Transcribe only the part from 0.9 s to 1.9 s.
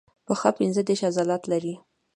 عضلات لري.